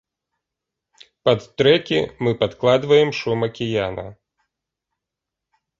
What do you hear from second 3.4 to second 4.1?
акіяна.